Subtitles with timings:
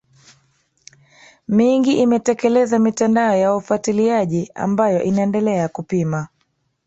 [1.47, 6.27] mingi imetekeleza mitandao ya ufuatiliaji ambayo inaendelea kupima